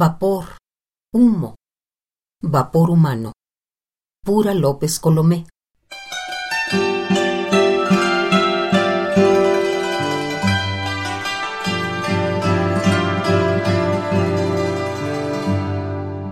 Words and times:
vapor, 0.00 0.56
humo, 1.12 1.56
vapor 2.40 2.88
humano. 2.88 3.32
Pura 4.24 4.54
López 4.54 4.98
Colomé. 4.98 5.46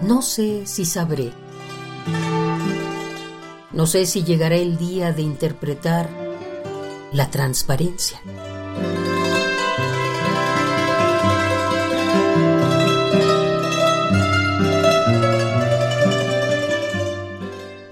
No 0.00 0.22
sé 0.22 0.64
si 0.64 0.86
sabré. 0.86 1.30
No 3.72 3.86
sé 3.86 4.06
si 4.06 4.24
llegará 4.24 4.56
el 4.56 4.78
día 4.78 5.12
de 5.12 5.20
interpretar 5.20 6.08
la 7.12 7.30
transparencia. 7.30 8.22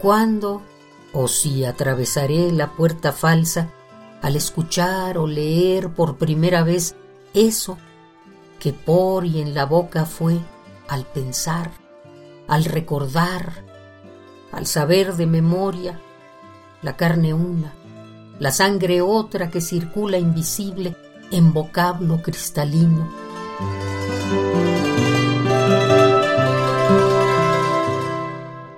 ¿Cuándo 0.09 0.63
o 1.13 1.29
si 1.29 1.67
atravesaré 1.67 2.51
la 2.51 2.73
puerta 2.73 3.13
falsa 3.13 3.69
al 4.23 4.37
escuchar 4.37 5.19
o 5.19 5.27
leer 5.27 5.91
por 5.91 6.17
primera 6.17 6.63
vez 6.63 6.97
eso 7.35 7.77
que 8.59 8.73
por 8.73 9.27
y 9.27 9.43
en 9.43 9.53
la 9.53 9.67
boca 9.67 10.07
fue 10.07 10.39
al 10.89 11.05
pensar, 11.05 11.73
al 12.49 12.65
recordar, 12.65 13.67
al 14.51 14.65
saber 14.65 15.13
de 15.13 15.27
memoria, 15.27 16.01
la 16.81 16.97
carne 16.97 17.35
una, 17.35 17.75
la 18.39 18.51
sangre 18.51 19.03
otra 19.03 19.51
que 19.51 19.61
circula 19.61 20.17
invisible 20.17 20.97
en 21.31 21.53
vocablo 21.53 22.23
cristalino. 22.23 23.11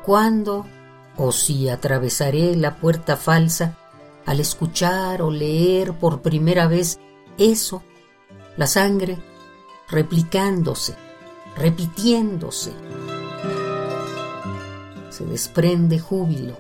¿Cuándo 0.05 0.67
o 1.23 1.33
si 1.33 1.69
atravesaré 1.69 2.57
la 2.57 2.77
puerta 2.77 3.15
falsa 3.15 3.77
al 4.25 4.41
escuchar 4.41 5.21
o 5.21 5.31
leer 5.31 5.93
por 5.93 6.23
primera 6.23 6.67
vez 6.67 6.99
eso, 7.37 7.83
la 8.57 8.67
sangre 8.67 9.19
replicándose, 9.91 10.95
repitiéndose. 11.57 12.73
Se 15.11 15.27
desprende 15.27 15.99
júbilo, 15.99 16.57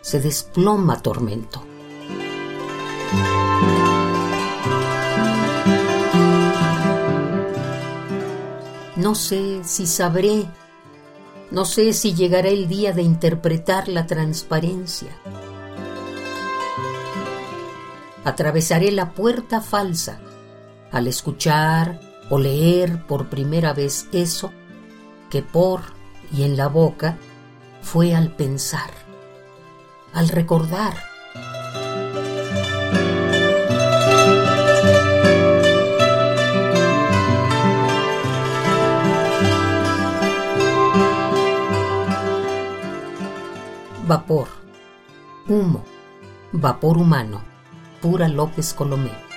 se 0.00 0.20
desploma 0.20 1.02
tormento. 1.02 1.62
No 8.96 9.14
sé 9.14 9.60
si 9.64 9.86
sabré 9.86 10.48
no 11.52 11.66
sé 11.66 11.92
si 11.92 12.14
llegará 12.14 12.48
el 12.48 12.66
día 12.66 12.94
de 12.94 13.02
interpretar 13.02 13.86
la 13.88 14.06
transparencia. 14.06 15.10
Atravesaré 18.24 18.90
la 18.90 19.12
puerta 19.12 19.60
falsa 19.60 20.18
al 20.90 21.06
escuchar 21.08 22.00
o 22.30 22.38
leer 22.38 23.06
por 23.06 23.28
primera 23.28 23.74
vez 23.74 24.08
eso 24.12 24.50
que 25.28 25.42
por 25.42 25.82
y 26.32 26.44
en 26.44 26.56
la 26.56 26.68
boca 26.68 27.18
fue 27.82 28.14
al 28.14 28.34
pensar, 28.34 28.90
al 30.14 30.30
recordar 30.30 31.11
vapor, 44.12 44.48
humo, 45.48 45.82
vapor 46.52 46.98
humano, 46.98 47.40
pura 48.02 48.28
López 48.28 48.74
Colomé. 48.74 49.31